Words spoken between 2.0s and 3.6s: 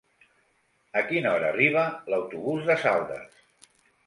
l'autobús de Saldes?